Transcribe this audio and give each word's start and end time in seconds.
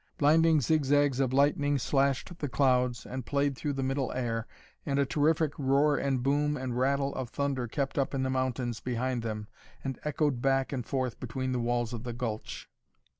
Blinding 0.17 0.61
zigzags 0.61 1.19
of 1.19 1.31
lightning 1.31 1.77
slashed 1.77 2.35
the 2.39 2.49
clouds 2.49 3.05
and 3.05 3.23
played 3.23 3.55
through 3.55 3.73
the 3.73 3.83
middle 3.83 4.11
air, 4.13 4.47
and 4.83 4.97
a 4.97 5.05
terrific 5.05 5.53
roar 5.59 5.95
and 5.95 6.23
boom 6.23 6.57
and 6.57 6.75
rattle 6.75 7.13
of 7.13 7.29
thunder 7.29 7.67
kept 7.67 7.99
up 7.99 8.15
in 8.15 8.23
the 8.23 8.29
mountains 8.31 8.79
behind 8.79 9.21
them 9.21 9.47
and 9.83 9.99
echoed 10.03 10.41
back 10.41 10.73
and 10.73 10.87
forth 10.87 11.19
between 11.19 11.51
the 11.51 11.59
walls 11.59 11.93
of 11.93 12.03
the 12.03 12.13
gulch. 12.13 12.67